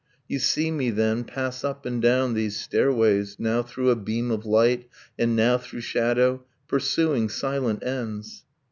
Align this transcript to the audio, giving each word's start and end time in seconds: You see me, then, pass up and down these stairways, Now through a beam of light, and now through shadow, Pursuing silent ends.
You 0.27 0.39
see 0.39 0.71
me, 0.71 0.89
then, 0.89 1.23
pass 1.25 1.63
up 1.63 1.85
and 1.85 2.01
down 2.01 2.33
these 2.33 2.59
stairways, 2.59 3.35
Now 3.37 3.61
through 3.61 3.91
a 3.91 3.95
beam 3.95 4.31
of 4.31 4.47
light, 4.47 4.89
and 5.19 5.35
now 5.35 5.59
through 5.59 5.81
shadow, 5.81 6.43
Pursuing 6.67 7.29
silent 7.29 7.83
ends. 7.83 8.43